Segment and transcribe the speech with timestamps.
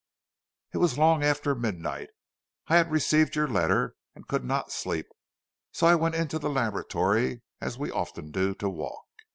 [0.73, 2.09] "It was long after midnight.
[2.65, 5.05] I had received your letter and could not sleep,
[5.71, 9.05] so I went into the laboratory, as we often do, to walk.